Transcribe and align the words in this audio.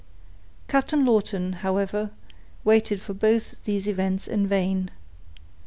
Captain 0.67 1.05
Lawton, 1.05 1.53
however, 1.53 2.09
waited 2.63 2.99
for 2.99 3.13
both 3.13 3.63
these 3.65 3.87
events 3.87 4.27
in 4.27 4.47
vain. 4.47 4.89